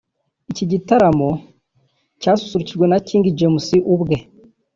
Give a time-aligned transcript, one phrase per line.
[0.51, 1.29] Iki gitaramo
[2.21, 4.17] cyasusurukijwe na King James ubwe